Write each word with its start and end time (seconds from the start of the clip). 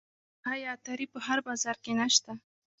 آیا 0.51 0.67
عطاري 0.75 1.05
په 1.13 1.19
هر 1.25 1.37
بازار 1.47 1.77
کې 1.83 1.91
نشته؟ 1.99 2.31